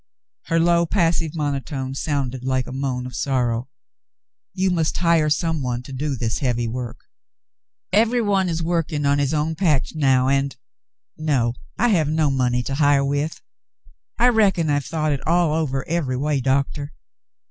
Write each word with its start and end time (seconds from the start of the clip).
Her 0.45 0.59
low, 0.59 0.87
passive 0.87 1.35
mono 1.35 1.59
tone 1.59 1.93
sounded 1.93 2.43
like 2.43 2.65
a 2.65 2.71
moan 2.71 3.05
of 3.05 3.15
sorrow. 3.15 3.69
"You 4.51 4.71
must 4.71 4.97
hire 4.97 5.29
some 5.29 5.61
one 5.61 5.83
to 5.83 5.93
do 5.93 6.15
this 6.15 6.39
heavy 6.39 6.67
work. 6.67 7.01
Every 7.93 8.19
one 8.19 8.49
is 8.49 8.63
working 8.63 9.03
his 9.19 9.31
own 9.31 9.53
patch 9.53 9.93
now, 9.93 10.27
and— 10.27 10.57
no, 11.17 11.53
I 11.77 11.89
have 11.89 12.07
no 12.07 12.31
money 12.31 12.63
to 12.63 12.73
hire 12.73 13.05
with. 13.05 13.43
I 14.17 14.29
reckon 14.29 14.71
I've 14.71 14.85
thought 14.87 15.11
it 15.13 15.27
all 15.27 15.53
over 15.53 15.87
every 15.87 16.17
way. 16.17 16.39
Doctor." 16.41 16.93